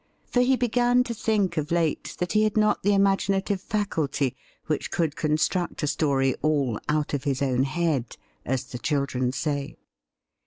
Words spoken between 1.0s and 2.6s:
to think of late that he had